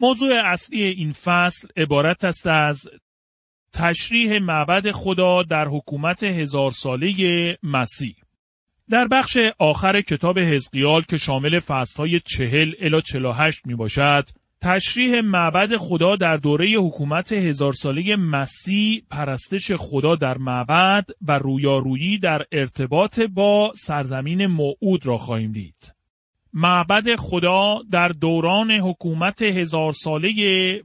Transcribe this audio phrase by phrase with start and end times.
[0.00, 2.88] موضوع اصلی این فصل عبارت است از
[3.72, 7.12] تشریح معبد خدا در حکومت هزار ساله
[7.62, 8.14] مسیح.
[8.90, 14.24] در بخش آخر کتاب حزقیال که شامل فصلهای چهل الا چلا هشت می باشد،
[14.62, 22.18] تشریح معبد خدا در دوره حکومت هزار ساله مسیح پرستش خدا در معبد و رویارویی
[22.18, 25.99] در ارتباط با سرزمین موعود را خواهیم دید.
[26.52, 30.32] معبد خدا در دوران حکومت هزار ساله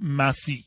[0.02, 0.64] مسیح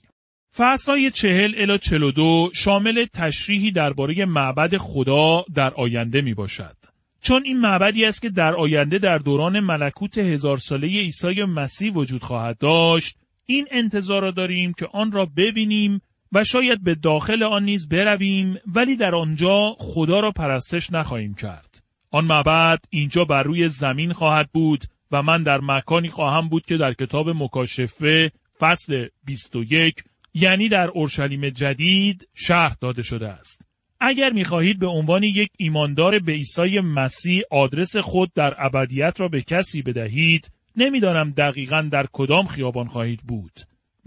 [0.57, 6.77] فصلهای چهل الا چلو دو شامل تشریحی درباره معبد خدا در آینده می باشد.
[7.23, 12.23] چون این معبدی است که در آینده در دوران ملکوت هزار ساله عیسی مسیح وجود
[12.23, 16.01] خواهد داشت این انتظار را داریم که آن را ببینیم
[16.33, 21.88] و شاید به داخل آن نیز برویم ولی در آنجا خدا را پرستش نخواهیم کرد.
[22.11, 26.77] آن معبد اینجا بر روی زمین خواهد بود و من در مکانی خواهم بود که
[26.77, 33.63] در کتاب مکاشفه فصل 21 یعنی در اورشلیم جدید شرح داده شده است.
[34.01, 39.43] اگر می‌خواهید به عنوان یک ایماندار به عیسی مسیح آدرس خود در ابدیت را به
[39.43, 43.53] کسی بدهید نمی‌دانم دقیقا در کدام خیابان خواهید بود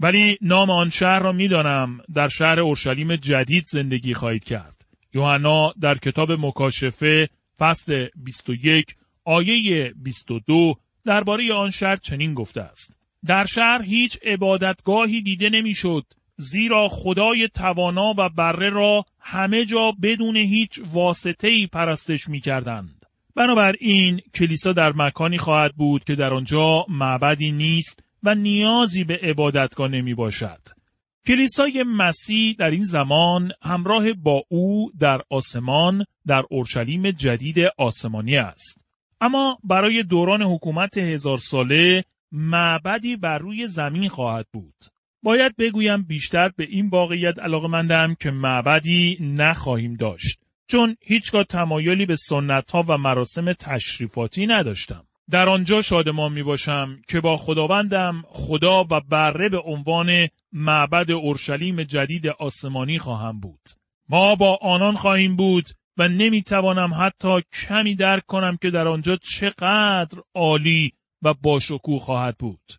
[0.00, 5.94] ولی نام آن شهر را می‌دانم در شهر اورشلیم جدید زندگی خواهید کرد یوحنا در
[5.94, 7.28] کتاب مکاشفه
[7.62, 10.74] فصل 21 آیه 22
[11.04, 12.96] درباره آن شهر چنین گفته است
[13.26, 16.04] در شهر هیچ عبادتگاهی دیده نمی‌شد
[16.36, 23.06] زیرا خدای توانا و بره را همه جا بدون هیچ واسطه ای پرستش می کردند.
[23.36, 29.88] بنابراین کلیسا در مکانی خواهد بود که در آنجا معبدی نیست و نیازی به عبادتگاه
[29.88, 30.81] نمی باشد.
[31.26, 38.84] کلیسای مسیح در این زمان همراه با او در آسمان در اورشلیم جدید آسمانی است.
[39.20, 44.74] اما برای دوران حکومت هزار ساله معبدی بر روی زمین خواهد بود.
[45.22, 52.16] باید بگویم بیشتر به این واقعیت مندم که معبدی نخواهیم داشت چون هیچگاه تمایلی به
[52.16, 55.04] سنت ها و مراسم تشریفاتی نداشتم.
[55.32, 61.82] در آنجا شادمان می باشم که با خداوندم خدا و بره به عنوان معبد اورشلیم
[61.82, 63.60] جدید آسمانی خواهم بود.
[64.08, 65.64] ما با آنان خواهیم بود
[65.96, 70.92] و نمی توانم حتی کمی درک کنم که در آنجا چقدر عالی
[71.22, 72.72] و باشکوه خواهد بود.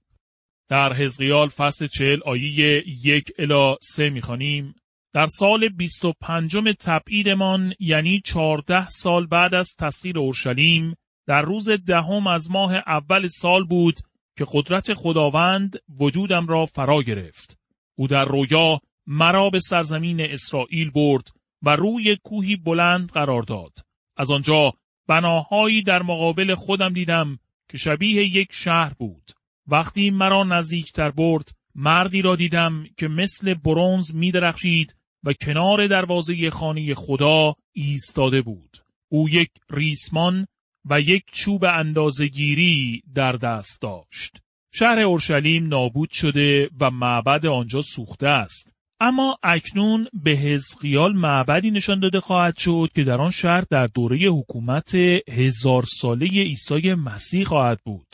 [0.69, 4.75] در حزقیال فصل چهل آیه یک الا سه می‌خوانیم
[5.13, 10.95] در سال بیست و پنجم تبعیدمان یعنی چهارده سال بعد از تسخیر اورشلیم
[11.27, 13.99] در روز دهم از ماه اول سال بود
[14.37, 17.59] که قدرت خداوند وجودم را فرا گرفت.
[17.95, 21.27] او در رویا مرا به سرزمین اسرائیل برد
[21.61, 23.73] و روی کوهی بلند قرار داد.
[24.17, 24.73] از آنجا
[25.07, 29.31] بناهایی در مقابل خودم دیدم که شبیه یک شهر بود.
[29.67, 36.49] وقتی مرا نزدیکتر برد مردی را دیدم که مثل برونز می درخشید و کنار دروازه
[36.49, 38.77] خانه خدا ایستاده بود.
[39.09, 40.47] او یک ریسمان
[40.89, 44.37] و یک چوب اندازگیری در دست داشت.
[44.73, 48.75] شهر اورشلیم نابود شده و معبد آنجا سوخته است.
[48.99, 54.17] اما اکنون به حزقیال معبدی نشان داده خواهد شد که در آن شهر در دوره
[54.17, 54.95] حکومت
[55.29, 58.07] هزار ساله عیسی مسیح خواهد بود.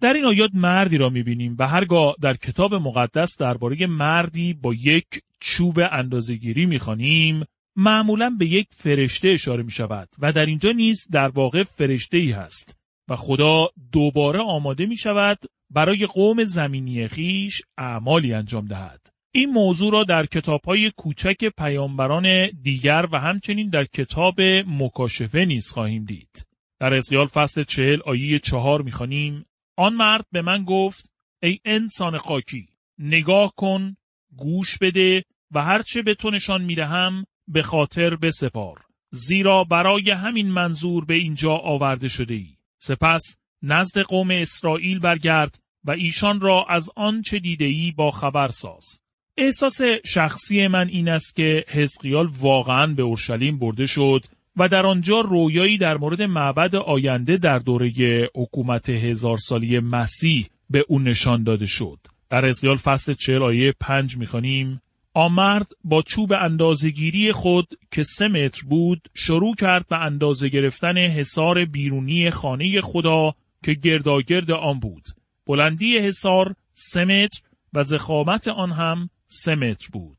[0.00, 5.06] در این آیات مردی را می‌بینیم و هرگاه در کتاب مقدس درباره مردی با یک
[5.40, 7.44] چوب اندازگیری می‌خوانیم
[7.76, 12.30] معمولا به یک فرشته اشاره می شود و در اینجا نیز در واقع فرشته ای
[12.30, 12.78] هست
[13.08, 15.38] و خدا دوباره آماده می شود
[15.70, 19.06] برای قوم زمینی خیش اعمالی انجام دهد.
[19.32, 25.70] این موضوع را در کتاب های کوچک پیامبران دیگر و همچنین در کتاب مکاشفه نیز
[25.72, 26.46] خواهیم دید.
[26.80, 29.46] در اسیال فصل چهل آیه چهار می‌خوانیم
[29.76, 31.12] آن مرد به من گفت
[31.42, 32.68] ای انسان خاکی
[32.98, 33.96] نگاه کن
[34.36, 38.78] گوش بده و هرچه به تو نشان می‌دهم به خاطر بسپار.
[39.10, 45.90] زیرا برای همین منظور به اینجا آورده شده ای سپس نزد قوم اسرائیل برگرد و
[45.90, 49.00] ایشان را از آنچه دیده ای با خبر ساز.
[49.36, 54.20] احساس شخصی من این است که حزقیال واقعا به اورشلیم برده شد
[54.56, 57.92] و در آنجا رویایی در مورد معبد آینده در دوره
[58.34, 61.98] حکومت هزار سالی مسیح به او نشان داده شد.
[62.30, 64.80] در ازیال فصل چهل آیه پنج می‌خوانیم.
[65.16, 71.64] آمرد با چوب اندازگیری خود که سه متر بود شروع کرد به اندازه گرفتن حصار
[71.64, 73.34] بیرونی خانه خدا
[73.64, 75.02] که گرداگرد آن بود.
[75.46, 77.40] بلندی حصار سه متر
[77.72, 80.18] و زخامت آن هم سه متر بود.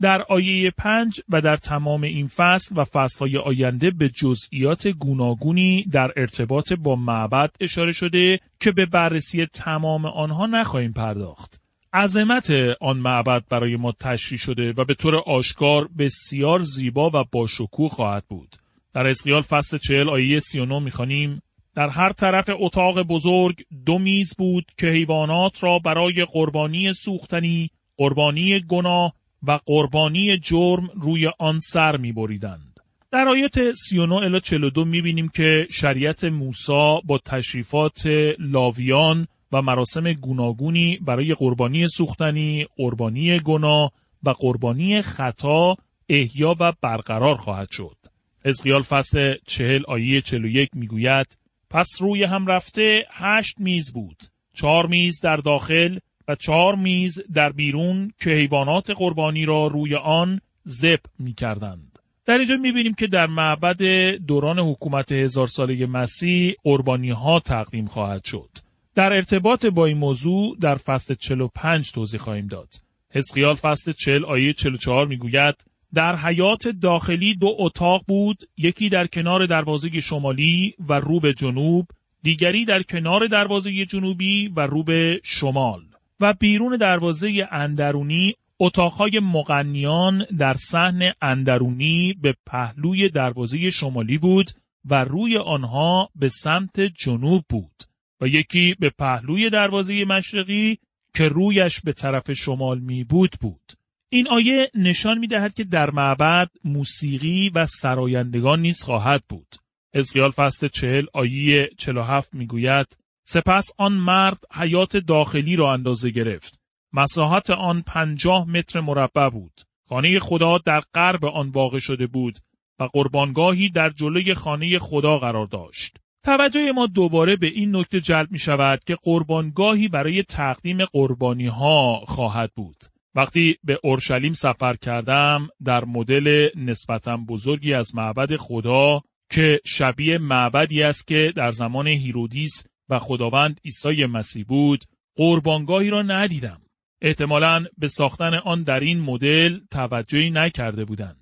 [0.00, 6.12] در آیه پنج و در تمام این فصل و فصلهای آینده به جزئیات گوناگونی در
[6.16, 11.67] ارتباط با معبد اشاره شده که به بررسی تمام آنها نخواهیم پرداخت.
[11.98, 12.50] عظمت
[12.80, 18.24] آن معبد برای ما تشریح شده و به طور آشکار بسیار زیبا و باشکوه خواهد
[18.28, 18.56] بود.
[18.94, 21.42] در اسقیال فصل چهل آیه 39 می‌خوانیم
[21.74, 28.60] در هر طرف اتاق بزرگ دو میز بود که حیوانات را برای قربانی سوختنی، قربانی
[28.60, 32.80] گناه و قربانی جرم روی آن سر می بریدند.
[33.10, 38.02] در آیات 39 الی 42 می بینیم که شریعت موسی با تشریفات
[38.38, 43.92] لاویان و مراسم گوناگونی برای قربانی سوختنی، قربانی گناه
[44.22, 45.76] و قربانی خطا
[46.08, 47.96] احیا و برقرار خواهد شد.
[48.44, 51.38] حزقیال فصل چهل آیه چهل و یک می‌گوید
[51.70, 54.16] پس روی هم رفته هشت میز بود.
[54.54, 55.98] چهار میز در داخل
[56.28, 61.98] و چهار میز در بیرون که حیوانات قربانی را روی آن زب می کردند.
[62.26, 63.82] در اینجا می بینیم که در معبد
[64.26, 68.67] دوران حکومت هزار ساله مسیح قربانی ها تقدیم خواهد شد.
[68.98, 72.68] در ارتباط با این موضوع در فصل 45 توضیح خواهیم داد.
[73.14, 75.54] حزقیال فصل 40 آیه 44 می‌گوید
[75.94, 81.86] در حیات داخلی دو اتاق بود یکی در کنار دروازه شمالی و رو به جنوب
[82.22, 85.80] دیگری در کنار دروازه جنوبی و رو به شمال
[86.20, 94.50] و بیرون دروازه اندرونی اتاقهای مغنیان در صحن اندرونی به پهلوی دروازه شمالی بود
[94.84, 97.87] و روی آنها به سمت جنوب بود
[98.20, 100.78] و یکی به پهلوی دروازه مشرقی
[101.14, 103.72] که رویش به طرف شمال می بود بود.
[104.10, 109.54] این آیه نشان می دهد که در معبد موسیقی و سرایندگان نیز خواهد بود.
[109.94, 112.86] ازغیال فصل چهل آیه چلو هفت می گوید
[113.24, 116.60] سپس آن مرد حیات داخلی را اندازه گرفت.
[116.92, 119.60] مساحت آن پنجاه متر مربع بود.
[119.88, 122.38] خانه خدا در غرب آن واقع شده بود
[122.78, 125.98] و قربانگاهی در جلوی خانه خدا قرار داشت.
[126.28, 132.00] توجه ما دوباره به این نکته جلب می شود که قربانگاهی برای تقدیم قربانی ها
[132.06, 132.76] خواهد بود.
[133.14, 140.82] وقتی به اورشلیم سفر کردم در مدل نسبتا بزرگی از معبد خدا که شبیه معبدی
[140.82, 144.84] است که در زمان هیرودیس و خداوند عیسی مسیح بود
[145.16, 146.60] قربانگاهی را ندیدم.
[147.02, 151.17] احتمالا به ساختن آن در این مدل توجهی نکرده بودند.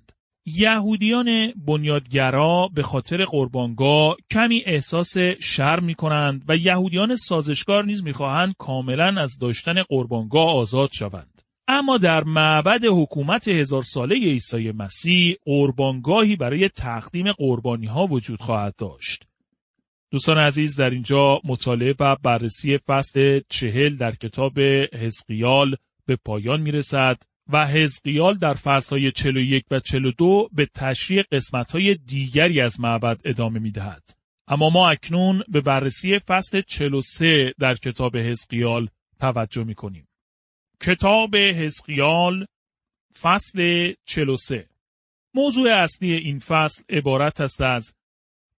[0.55, 8.53] یهودیان بنیادگرا به خاطر قربانگاه کمی احساس شر می کنند و یهودیان سازشکار نیز می‌خواهند
[8.57, 11.41] کاملا از داشتن قربانگاه آزاد شوند.
[11.67, 18.75] اما در معبد حکومت هزار ساله عیسی مسیح قربانگاهی برای تقدیم قربانی ها وجود خواهد
[18.75, 19.23] داشت.
[20.11, 24.59] دوستان عزیز در اینجا مطالعه و بررسی فصل چهل در کتاب
[24.93, 27.17] حزقیال به پایان می رسد
[27.49, 33.71] و حزقیال در فصلهای 41 و 42 به تشریح قسمتهای دیگری از معبد ادامه می
[33.71, 34.03] دهد.
[34.47, 38.89] اما ما اکنون به بررسی فصل 43 در کتاب حزقیال
[39.19, 40.07] توجه می کنیم.
[40.81, 42.45] کتاب حزقیال
[43.21, 44.69] فصل 43
[45.33, 47.95] موضوع اصلی این فصل عبارت است از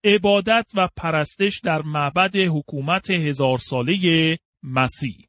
[0.03, 5.26] عبادت و پرستش در معبد حکومت هزار ساله مسیح.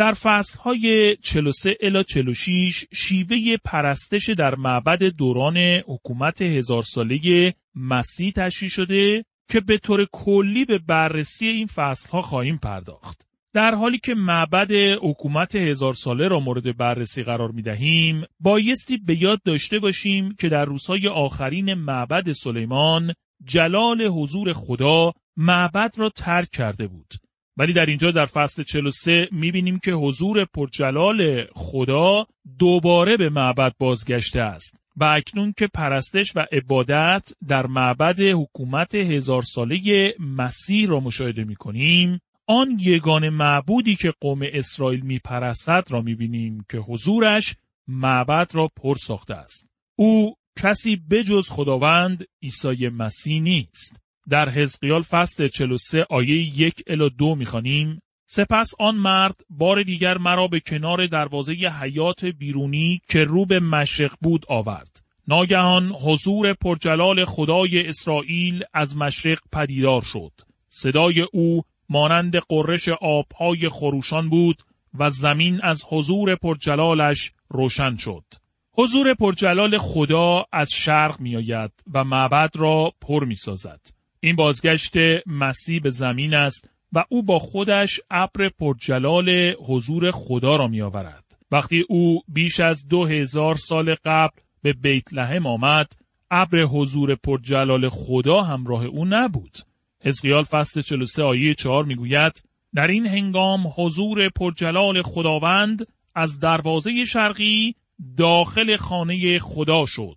[0.00, 0.14] در
[0.60, 9.24] های 43 الی 46 شیوه پرستش در معبد دوران حکومت هزار ساله مسیح تشریح شده
[9.48, 11.68] که به طور کلی به بررسی این
[12.12, 13.26] ها خواهیم پرداخت.
[13.52, 14.70] در حالی که معبد
[15.02, 20.48] حکومت هزار ساله را مورد بررسی قرار می دهیم، بایستی به یاد داشته باشیم که
[20.48, 23.14] در روزهای آخرین معبد سلیمان
[23.44, 27.14] جلال حضور خدا معبد را ترک کرده بود
[27.60, 32.26] ولی در اینجا در فصل 43 می‌بینیم که حضور پرجلال خدا
[32.58, 39.42] دوباره به معبد بازگشته است و اکنون که پرستش و عبادت در معبد حکومت هزار
[39.42, 42.20] ساله مسیح را مشاهده می‌کنیم.
[42.46, 47.56] آن یگان معبودی که قوم اسرائیل میپرستد را می‌بینیم که حضورش
[47.88, 49.68] معبد را پر ساخته است.
[49.98, 54.00] او کسی بجز خداوند عیسی مسیح نیست.
[54.28, 60.46] در حزقیال فصل 43 آیه یک الی دو می‌خوانیم سپس آن مرد بار دیگر مرا
[60.46, 65.02] به کنار دروازه حیات بیرونی که رو به مشرق بود آورد.
[65.28, 70.32] ناگهان حضور پرجلال خدای اسرائیل از مشرق پدیدار شد.
[70.68, 74.62] صدای او مانند قررش آبهای خروشان بود
[74.98, 78.24] و زمین از حضور پرجلالش روشن شد.
[78.72, 83.99] حضور پرجلال خدا از شرق می آید و معبد را پر می سازد.
[84.20, 84.94] این بازگشت
[85.26, 91.38] مسیح به زمین است و او با خودش ابر پرجلال حضور خدا را می آورد.
[91.50, 95.92] وقتی او بیش از دو هزار سال قبل به بیت لحم آمد،
[96.30, 99.56] ابر حضور پرجلال خدا همراه او نبود.
[100.02, 102.42] حزقیال فصل 43 آیه 4 می‌گوید
[102.74, 107.74] در این هنگام حضور پرجلال خداوند از دروازه شرقی
[108.16, 110.16] داخل خانه خدا شد.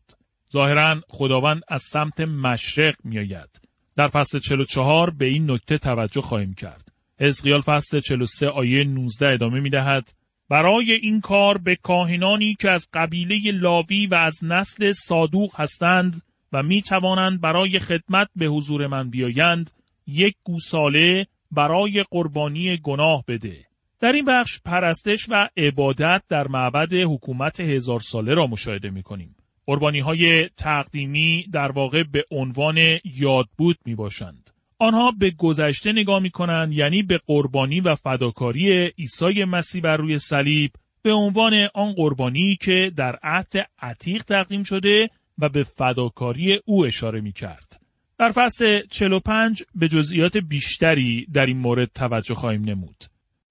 [0.53, 3.59] ظاهرا خداوند از سمت مشرق میآید.
[3.95, 6.93] در فصل 44 به این نکته توجه خواهیم کرد.
[7.19, 10.13] حزقیال فصل 43 آیه 19 ادامه می دهد.
[10.49, 16.21] برای این کار به کاهنانی که از قبیله لاوی و از نسل صادوق هستند
[16.53, 19.71] و می توانند برای خدمت به حضور من بیایند
[20.07, 23.65] یک گوساله برای قربانی گناه بده.
[23.99, 29.35] در این بخش پرستش و عبادت در معبد حکومت هزار ساله را مشاهده می کنیم.
[29.65, 34.49] قربانی های تقدیمی در واقع به عنوان یادبود می باشند.
[34.79, 40.19] آنها به گذشته نگاه می کنند یعنی به قربانی و فداکاری عیسی مسیح بر روی
[40.19, 46.85] صلیب به عنوان آن قربانی که در عهد عتیق تقدیم شده و به فداکاری او
[46.85, 47.81] اشاره می کرد.
[48.17, 53.03] در فصل 45 به جزئیات بیشتری در این مورد توجه خواهیم نمود.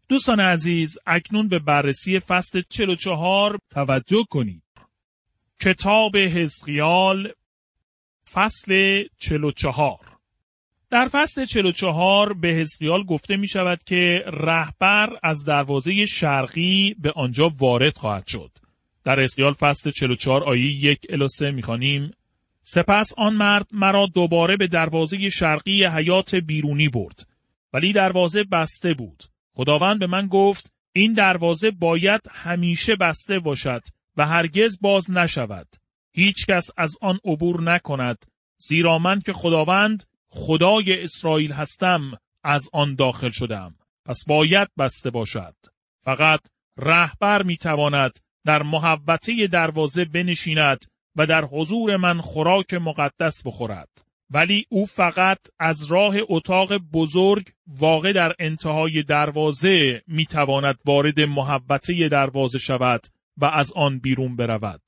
[0.09, 4.63] دوستان عزیز اکنون به بررسی فصل 44 توجه کنید.
[5.65, 7.33] کتاب حزقیال
[8.33, 9.99] فصل 44
[10.91, 17.51] در فصل 44 به حزقیال گفته می شود که رهبر از دروازه شرقی به آنجا
[17.59, 18.51] وارد خواهد شد.
[19.05, 22.11] در حزقیال فصل 44 آیه 1 الی 3 می‌خوانیم
[22.63, 27.27] سپس آن مرد مرا دوباره به دروازه شرقی حیات بیرونی برد
[27.73, 29.23] ولی دروازه بسته بود.
[29.55, 33.83] خداوند به من گفت این دروازه باید همیشه بسته باشد
[34.17, 35.69] و هرگز باز نشود.
[36.13, 38.25] هیچ کس از آن عبور نکند
[38.59, 42.13] زیرا من که خداوند خدای اسرائیل هستم
[42.45, 43.75] از آن داخل شدم.
[44.07, 45.55] پس باید بسته باشد.
[46.05, 46.41] فقط
[46.77, 50.85] رهبر می‌تواند در محوطه دروازه بنشیند
[51.17, 53.89] و در حضور من خوراک مقدس بخورد.
[54.31, 62.59] ولی او فقط از راه اتاق بزرگ واقع در انتهای دروازه می‌تواند وارد محوطه دروازه
[62.59, 64.83] شود و از آن بیرون برود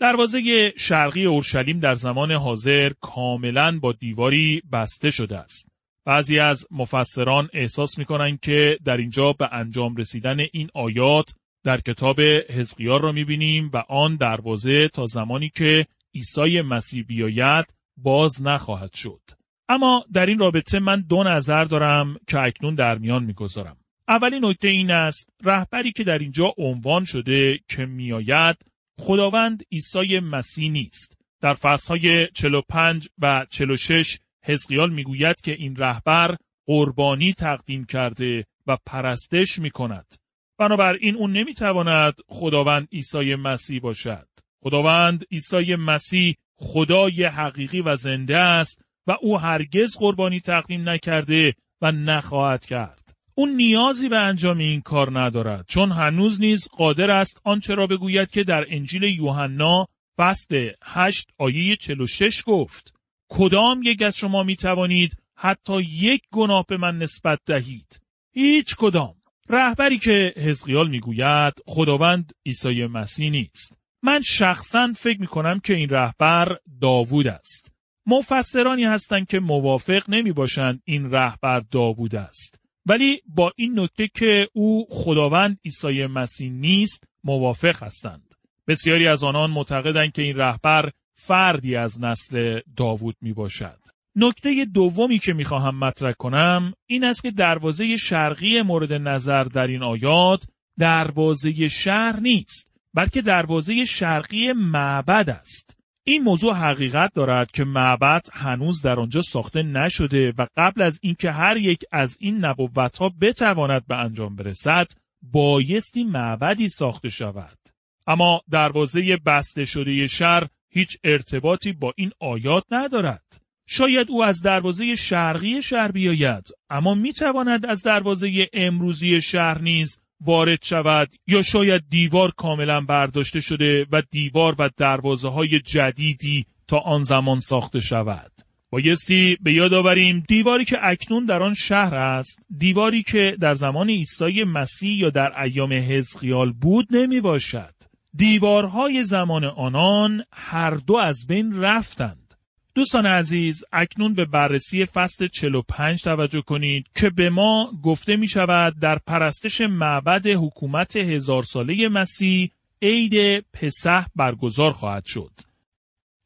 [0.00, 5.72] دروازه شرقی اورشلیم در زمان حاضر کاملا با دیواری بسته شده است.
[6.06, 11.80] بعضی از مفسران احساس می کنند که در اینجا به انجام رسیدن این آیات در
[11.80, 18.42] کتاب حزقیار را می بینیم و آن دروازه تا زمانی که عیسی مسیح بیاید باز
[18.42, 19.20] نخواهد شد.
[19.68, 23.76] اما در این رابطه من دو نظر دارم که اکنون در میان می‌گذارم.
[24.10, 28.56] اولی نکته این است رهبری که در اینجا عنوان شده که میآید
[28.98, 31.18] خداوند عیسی مسیح نیست.
[31.40, 36.36] در فصلهای 45 و 46 حزقیال می‌گوید که این رهبر
[36.66, 40.14] قربانی تقدیم کرده و پرستش می کند.
[40.58, 44.28] بنابراین اون نمی‌تواند خداوند عیسی مسیح باشد.
[44.62, 51.92] خداوند عیسی مسیح خدای حقیقی و زنده است و او هرگز قربانی تقدیم نکرده و
[51.92, 52.99] نخواهد کرد.
[53.34, 58.30] اون نیازی به انجام این کار ندارد چون هنوز نیز قادر است آنچه را بگوید
[58.30, 59.86] که در انجیل یوحنا
[60.18, 62.94] فصل 8 آیه 46 گفت
[63.28, 68.00] کدام یک از شما می توانید حتی یک گناه به من نسبت دهید؟
[68.32, 69.14] هیچ کدام.
[69.48, 73.78] رهبری که حزقیال می‌گوید خداوند عیسی مسیح نیست.
[74.02, 77.74] من شخصا فکر می کنم که این رهبر داوود است.
[78.06, 82.60] مفسرانی هستند که موافق نمی باشند این رهبر داوود است.
[82.86, 88.34] ولی با این نکته که او خداوند عیسی مسیح نیست موافق هستند.
[88.68, 93.78] بسیاری از آنان معتقدند که این رهبر فردی از نسل داوود می باشد.
[94.16, 99.82] نکته دومی که می‌خواهم مطرح کنم این است که دروازه شرقی مورد نظر در این
[99.82, 100.44] آیات
[100.78, 105.79] دروازه شهر نیست بلکه دروازه شرقی معبد است.
[106.04, 111.30] این موضوع حقیقت دارد که معبد هنوز در آنجا ساخته نشده و قبل از اینکه
[111.30, 114.86] هر یک از این نبوت ها بتواند به انجام برسد
[115.22, 117.58] بایستی معبدی ساخته شود.
[118.06, 123.40] اما دروازه بسته شده شهر هیچ ارتباطی با این آیات ندارد.
[123.66, 130.62] شاید او از دروازه شرقی شهر بیاید اما می‌تواند از دروازه امروزی شهر نیز وارد
[130.62, 137.02] شود یا شاید دیوار کاملا برداشته شده و دیوار و دروازه های جدیدی تا آن
[137.02, 138.32] زمان ساخته شود.
[138.70, 143.90] بایستی به یاد آوریم دیواری که اکنون در آن شهر است دیواری که در زمان
[143.90, 147.74] عیسی مسیح یا در ایام حزقیال بود نمی باشد
[148.14, 152.29] دیوارهای زمان آنان هر دو از بین رفتند
[152.74, 158.78] دوستان عزیز اکنون به بررسی فصل 45 توجه کنید که به ما گفته می شود
[158.78, 162.50] در پرستش معبد حکومت هزار ساله مسیح
[162.82, 165.30] عید پسح برگزار خواهد شد.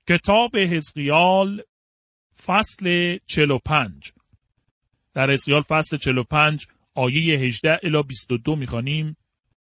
[0.09, 1.63] کتاب حزقیال
[2.47, 4.13] فصل 45
[5.15, 9.17] در حزقیال فصل 45 آیه 18 الی 22 می‌خوانیم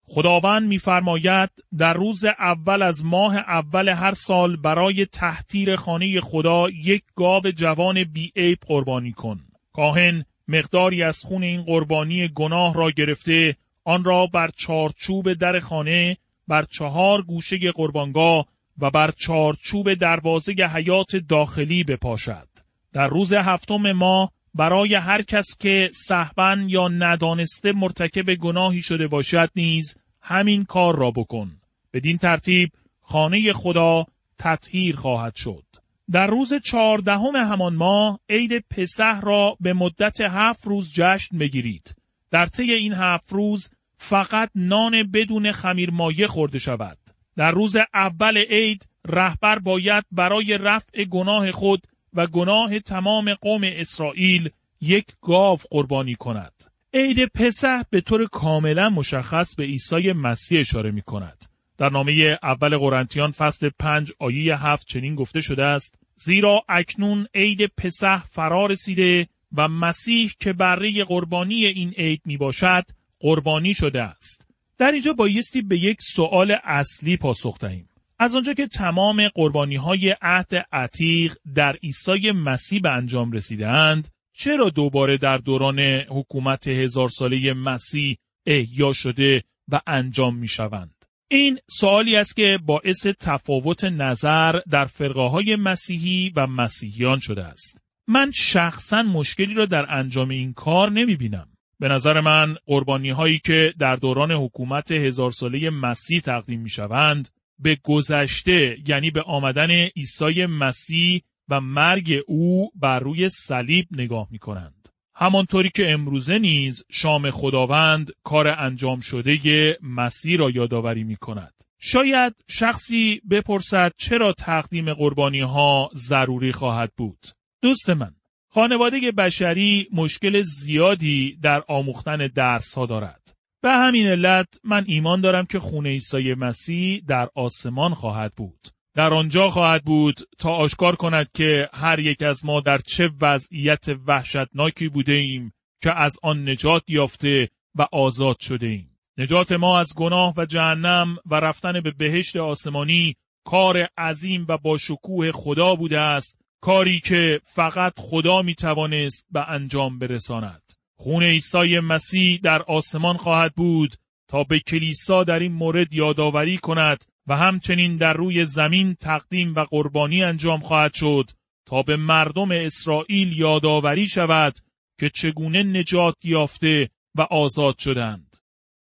[0.07, 7.03] خداوند میفرماید در روز اول از ماه اول هر سال برای تحتیر خانه خدا یک
[7.15, 9.39] گاو جوان بیعیب قربانی کن.
[9.73, 16.17] کاهن مقداری از خون این قربانی گناه را گرفته آن را بر چارچوب در خانه
[16.47, 18.45] بر چهار گوشه قربانگاه
[18.77, 22.47] و بر چارچوب دروازه حیات داخلی بپاشد.
[22.93, 29.49] در روز هفتم ماه برای هر کس که صحبن یا ندانسته مرتکب گناهی شده باشد
[29.55, 31.51] نیز همین کار را بکن.
[31.93, 32.69] بدین ترتیب
[33.01, 34.05] خانه خدا
[34.39, 35.63] تطهیر خواهد شد.
[36.11, 41.95] در روز چهاردهم همان ماه عید پسح را به مدت هفت روز جشن بگیرید.
[42.31, 46.97] در طی این هفت روز فقط نان بدون خمیر مایه خورده شود.
[47.35, 54.49] در روز اول عید رهبر باید برای رفع گناه خود و گناه تمام قوم اسرائیل
[54.81, 56.53] یک گاو قربانی کند.
[56.93, 61.45] عید پسح به طور کاملا مشخص به عیسی مسیح اشاره می کند.
[61.77, 67.65] در نامه اول قرنتیان فصل پنج آیه هفت چنین گفته شده است زیرا اکنون عید
[67.65, 69.27] پسح فرا رسیده
[69.57, 72.83] و مسیح که بره قربانی این عید می باشد
[73.19, 74.47] قربانی شده است.
[74.77, 77.89] در اینجا بایستی به یک سوال اصلی پاسخ دهیم.
[78.19, 84.69] از آنجا که تمام قربانی های عهد عتیق در عیسی مسیح به انجام رسیدند، چرا
[84.69, 85.79] دوباره در دوران
[86.09, 93.07] حکومت هزار ساله مسیح احیا شده و انجام می شوند؟ این سوالی است که باعث
[93.07, 97.81] تفاوت نظر در فرقه های مسیحی و مسیحیان شده است.
[98.07, 101.47] من شخصا مشکلی را در انجام این کار نمی بینم.
[101.79, 107.29] به نظر من قربانی هایی که در دوران حکومت هزار ساله مسیح تقدیم می شوند
[107.63, 114.39] به گذشته یعنی به آمدن عیسی مسیح و مرگ او بر روی صلیب نگاه می
[114.39, 114.89] کنند.
[115.15, 121.53] همانطوری که امروزه نیز شام خداوند کار انجام شده مسیح را یادآوری می کند.
[121.79, 127.19] شاید شخصی بپرسد چرا تقدیم قربانی ها ضروری خواهد بود.
[127.61, 128.15] دوست من،
[128.49, 133.32] خانواده بشری مشکل زیادی در آموختن درس ها دارد.
[133.63, 138.67] به همین علت من ایمان دارم که خونه عیسی مسیح در آسمان خواهد بود.
[138.95, 143.85] در آنجا خواهد بود تا آشکار کند که هر یک از ما در چه وضعیت
[144.07, 148.97] وحشتناکی بوده ایم که از آن نجات یافته و آزاد شده ایم.
[149.17, 154.77] نجات ما از گناه و جهنم و رفتن به بهشت آسمانی کار عظیم و با
[154.77, 160.62] شکوه خدا بوده است کاری که فقط خدا می توانست به انجام برساند.
[161.03, 163.95] خون عیسی مسیح در آسمان خواهد بود
[164.27, 169.63] تا به کلیسا در این مورد یادآوری کند و همچنین در روی زمین تقدیم و
[169.63, 171.29] قربانی انجام خواهد شد
[171.65, 174.53] تا به مردم اسرائیل یادآوری شود
[174.99, 178.37] که چگونه نجات یافته و آزاد شدند.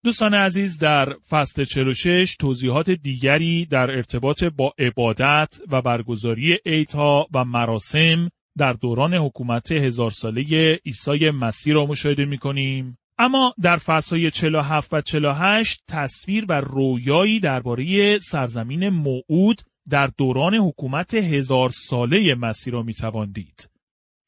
[0.03, 7.45] دوستان عزیز در فصل 46 توضیحات دیگری در ارتباط با عبادت و برگزاری عیدها و
[7.45, 12.97] مراسم در دوران حکومت هزار ساله عیسی مسیح را مشاهده می کنیم.
[13.17, 21.13] اما در فصلهای 47 و 48 تصویر و رویایی درباره سرزمین موعود در دوران حکومت
[21.13, 22.93] هزار ساله مسیح را می
[23.33, 23.69] دید.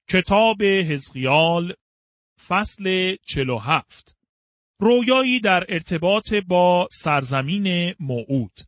[0.09, 1.73] کتاب حزقیال
[2.47, 4.15] فصل 47
[4.79, 8.59] رویایی در ارتباط با سرزمین موعود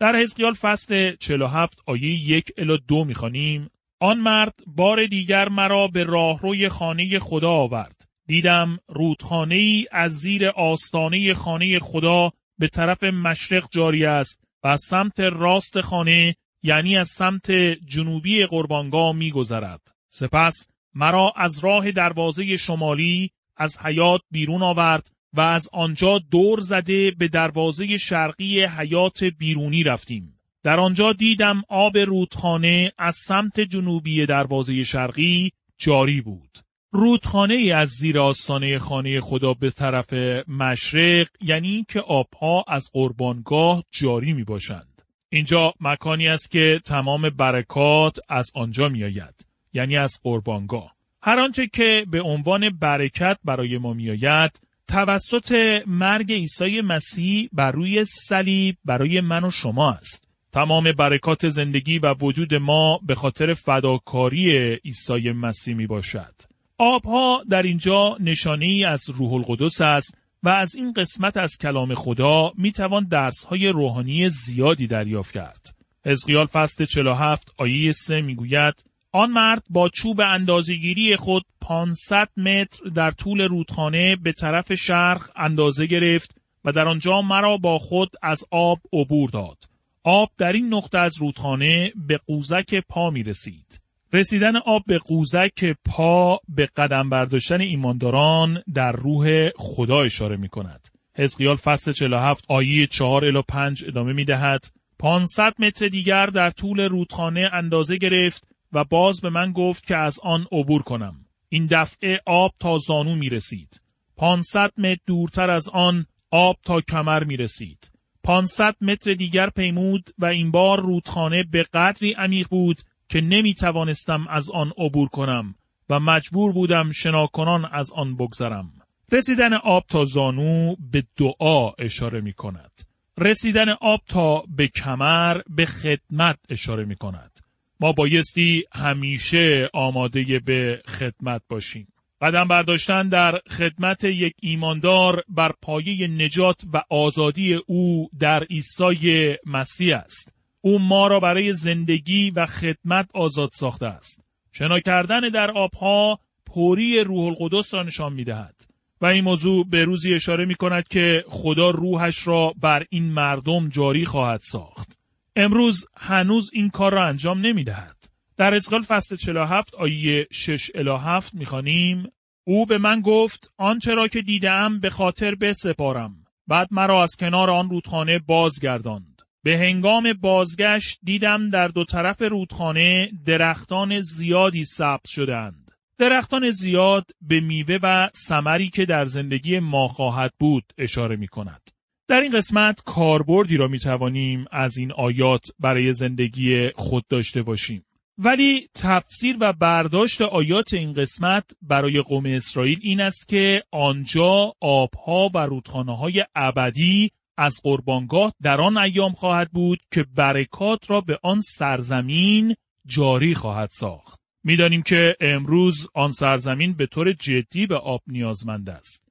[0.00, 3.70] در حزقیال فصل 47 آیه یک الی دو می‌خوانیم
[4.00, 8.02] آن مرد بار دیگر مرا به راهروی خانه خدا آورد.
[8.26, 14.80] دیدم رودخانه ای از زیر آستانه خانه خدا به طرف مشرق جاری است و از
[14.80, 17.50] سمت راست خانه یعنی از سمت
[17.86, 19.80] جنوبی قربانگاه می گذرد.
[20.08, 27.10] سپس مرا از راه دروازه شمالی از حیات بیرون آورد و از آنجا دور زده
[27.10, 30.33] به دروازه شرقی حیات بیرونی رفتیم.
[30.64, 36.58] در آنجا دیدم آب رودخانه از سمت جنوبی دروازه شرقی جاری بود.
[36.90, 40.12] رودخانه از زیر آستانه خانه خدا به طرف
[40.48, 45.02] مشرق یعنی که آبها از قربانگاه جاری می باشند.
[45.28, 49.46] اینجا مکانی است که تمام برکات از آنجا می آید.
[49.72, 56.80] یعنی از قربانگاه هر آنچه که به عنوان برکت برای ما میآید توسط مرگ عیسی
[56.80, 60.23] مسیح بر روی صلیب برای من و شما است
[60.54, 66.34] تمام برکات زندگی و وجود ما به خاطر فداکاری عیسی مسیح می باشد.
[66.78, 71.94] آبها در اینجا نشانه ای از روح القدس است و از این قسمت از کلام
[71.94, 75.76] خدا می توان درس های روحانی زیادی دریافت کرد.
[76.06, 82.88] حزقیال فصل 47 آیه 3 می گوید آن مرد با چوب اندازگیری خود 500 متر
[82.94, 88.44] در طول رودخانه به طرف شرق اندازه گرفت و در آنجا مرا با خود از
[88.50, 89.73] آب عبور داد.
[90.04, 93.80] آب در این نقطه از رودخانه به قوزک پا می رسید.
[94.12, 100.88] رسیدن آب به قوزک پا به قدم برداشتن ایمانداران در روح خدا اشاره می کند.
[101.16, 104.64] حزقیال فصل 47 آیه 4 الی 5 ادامه می دهد.
[104.98, 110.18] 500 متر دیگر در طول رودخانه اندازه گرفت و باز به من گفت که از
[110.22, 111.26] آن عبور کنم.
[111.48, 113.80] این دفعه آب تا زانو می رسید.
[114.16, 117.93] 500 متر دورتر از آن آب تا کمر می رسید.
[118.24, 124.26] 500 متر دیگر پیمود و این بار رودخانه به قدری عمیق بود که نمی توانستم
[124.28, 125.54] از آن عبور کنم
[125.90, 128.72] و مجبور بودم شناکنان از آن بگذرم.
[129.12, 132.82] رسیدن آب تا زانو به دعا اشاره می کند.
[133.18, 137.40] رسیدن آب تا به کمر به خدمت اشاره می کند.
[137.80, 141.88] ما بایستی همیشه آماده به خدمت باشیم.
[142.24, 149.96] قدم برداشتن در خدمت یک ایماندار بر پایه نجات و آزادی او در عیسی مسیح
[149.96, 150.34] است.
[150.60, 154.24] او ما را برای زندگی و خدمت آزاد ساخته است.
[154.52, 158.54] شنا کردن در آبها پوری روح القدس را نشان می دهد.
[159.00, 163.68] و این موضوع به روزی اشاره می کند که خدا روحش را بر این مردم
[163.68, 164.98] جاری خواهد ساخت.
[165.36, 167.93] امروز هنوز این کار را انجام نمی دهد.
[168.36, 172.12] در اسقال فصل 47 آیه 6 الی 7 می‌خوانیم
[172.46, 177.50] او به من گفت آنچه را که دیدم به خاطر بسپارم بعد مرا از کنار
[177.50, 185.70] آن رودخانه بازگرداند به هنگام بازگشت دیدم در دو طرف رودخانه درختان زیادی ثبت شدند
[185.98, 191.70] درختان زیاد به میوه و ثمری که در زندگی ما خواهد بود اشاره می کند.
[192.08, 197.84] در این قسمت کاربردی را می توانیم از این آیات برای زندگی خود داشته باشیم.
[198.18, 205.30] ولی تفسیر و برداشت آیات این قسمت برای قوم اسرائیل این است که آنجا آبها
[205.34, 211.18] و رودخانه های ابدی از قربانگاه در آن ایام خواهد بود که برکات را به
[211.22, 212.54] آن سرزمین
[212.86, 214.20] جاری خواهد ساخت.
[214.44, 219.04] می‌دانیم که امروز آن سرزمین به طور جدی به آب نیازمند است.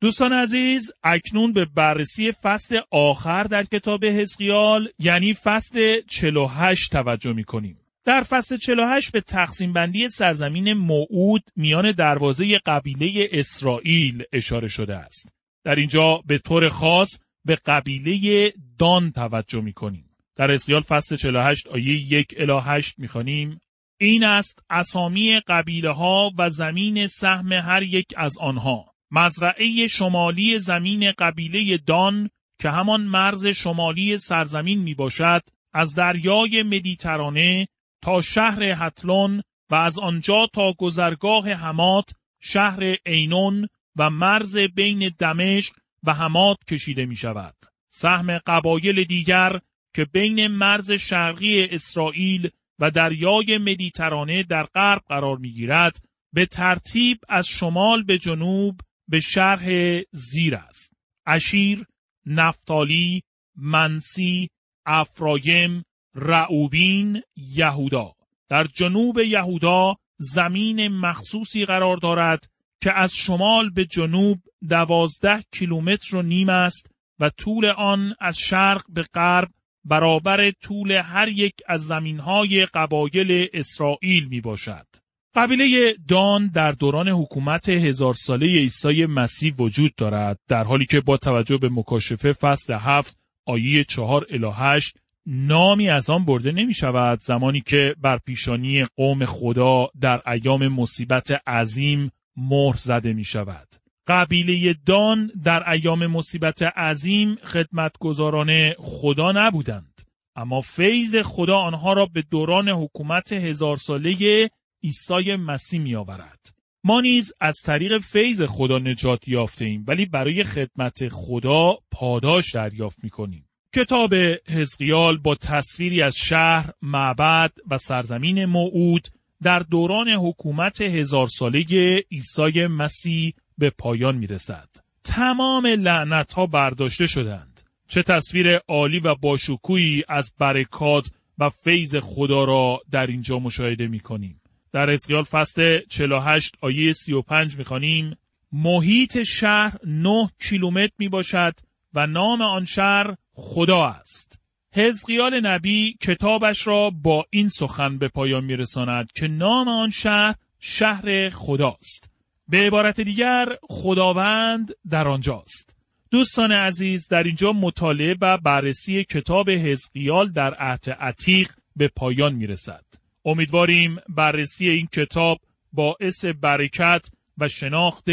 [0.00, 7.44] دوستان عزیز اکنون به بررسی فصل آخر در کتاب حزقیال یعنی فصل 48 توجه می
[7.44, 7.85] کنیم.
[8.06, 15.32] در فصل 48 به تقسیم بندی سرزمین موعود میان دروازه قبیله اسرائیل اشاره شده است.
[15.64, 20.10] در اینجا به طور خاص به قبیله دان توجه می کنیم.
[20.36, 23.60] در اسقیال فصل 48 آیه 1 الی 8 می‌خوانیم
[24.00, 31.12] این است اسامی قبیله ها و زمین سهم هر یک از آنها مزرعه شمالی زمین
[31.18, 32.30] قبیله دان
[32.62, 35.42] که همان مرز شمالی سرزمین می باشد
[35.72, 37.68] از دریای مدیترانه
[38.06, 45.74] تا شهر حتلون و از آنجا تا گذرگاه حمات شهر اینون و مرز بین دمشق
[46.02, 47.54] و حمات کشیده می شود.
[47.88, 49.60] سهم قبایل دیگر
[49.94, 55.96] که بین مرز شرقی اسرائیل و دریای مدیترانه در غرب قرار می گیرد
[56.32, 60.92] به ترتیب از شمال به جنوب به شرح زیر است.
[61.26, 61.86] اشیر،
[62.26, 63.22] نفتالی،
[63.56, 64.48] منسی،
[64.86, 65.84] افرایم،
[66.16, 68.12] رعوبین یهودا
[68.48, 72.50] در جنوب یهودا زمین مخصوصی قرار دارد
[72.80, 78.82] که از شمال به جنوب دوازده کیلومتر و نیم است و طول آن از شرق
[78.88, 79.48] به غرب
[79.84, 84.86] برابر طول هر یک از زمینهای قبایل اسرائیل می باشد.
[85.34, 91.16] قبیله دان در دوران حکومت هزار ساله عیسی مسیح وجود دارد در حالی که با
[91.16, 97.20] توجه به مکاشفه فصل هفت آیه چهار الی هشت نامی از آن برده نمی شود
[97.20, 103.68] زمانی که بر پیشانی قوم خدا در ایام مصیبت عظیم مهر زده می شود.
[104.06, 110.00] قبیله دان در ایام مصیبت عظیم خدمتگزاران خدا نبودند.
[110.36, 114.50] اما فیض خدا آنها را به دوران حکومت هزار ساله
[114.82, 116.54] عیسی مسیح می آورد.
[116.84, 123.04] ما نیز از طریق فیض خدا نجات یافته ایم ولی برای خدمت خدا پاداش دریافت
[123.04, 123.45] می کنیم.
[123.76, 124.14] کتاب
[124.48, 129.08] حزقیال با تصویری از شهر، معبد و سرزمین موعود
[129.42, 131.64] در دوران حکومت هزار ساله
[132.12, 134.68] عیسی مسیح به پایان می رسد.
[135.04, 137.60] تمام لعنت ها برداشته شدند.
[137.88, 144.00] چه تصویر عالی و باشکوهی از برکات و فیض خدا را در اینجا مشاهده می
[144.00, 144.40] کنیم.
[144.72, 148.16] در اسقیال فصل 48 آیه 35 می خانیم
[148.52, 151.54] محیط شهر 9 کیلومتر می باشد
[151.94, 154.40] و نام آن شهر خدا است.
[154.72, 161.30] حزقیال نبی کتابش را با این سخن به پایان میرساند که نام آن شهر شهر
[161.30, 162.10] خداست.
[162.48, 165.76] به عبارت دیگر خداوند در آنجاست.
[166.10, 172.84] دوستان عزیز در اینجا مطالعه و بررسی کتاب حزقیال در عهد عتیق به پایان می‌رسد.
[173.24, 175.40] امیدواریم بررسی این کتاب
[175.72, 177.06] باعث برکت
[177.38, 178.04] و شناخت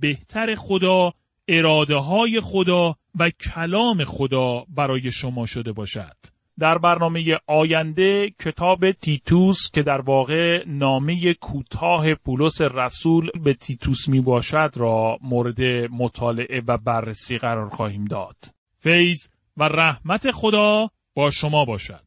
[0.00, 1.12] بهتر خدا،
[1.48, 6.16] اراده های خدا و کلام خدا برای شما شده باشد.
[6.58, 14.20] در برنامه آینده کتاب تیتوس که در واقع نامه کوتاه پولس رسول به تیتوس می
[14.20, 18.36] باشد را مورد مطالعه و بررسی قرار خواهیم داد.
[18.78, 22.06] فیض و رحمت خدا با شما باشد.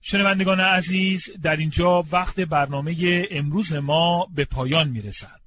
[0.00, 5.40] شنوندگان عزیز در اینجا وقت برنامه امروز ما به پایان می رسد.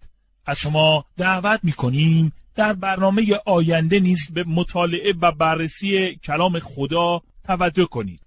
[0.45, 7.21] از شما دعوت می کنیم در برنامه آینده نیز به مطالعه و بررسی کلام خدا
[7.43, 8.21] توجه کنید.